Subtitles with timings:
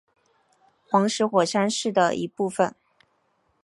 [0.89, 2.73] 黄石火山是的一部分。